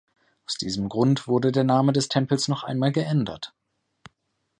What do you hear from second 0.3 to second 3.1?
Aus diesem Grund wurde der Name des Tempels noch einmal